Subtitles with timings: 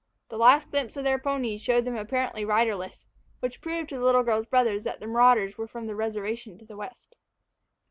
[0.29, 3.05] The last glimpse of their ponies showed them apparently riderless;
[3.39, 6.57] which proved to the little girl's big brothers that the marauders were from the reservation
[6.57, 7.17] to the west.